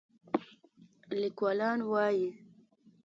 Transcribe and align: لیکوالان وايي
لیکوالان 1.19 1.79
وايي 1.91 2.27